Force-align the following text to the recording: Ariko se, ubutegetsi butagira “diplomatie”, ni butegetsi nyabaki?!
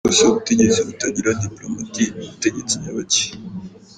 Ariko 0.07 0.15
se, 0.17 0.23
ubutegetsi 0.33 0.79
butagira 0.87 1.39
“diplomatie”, 1.43 2.09
ni 2.17 2.25
butegetsi 2.29 2.73
nyabaki?! 2.81 3.23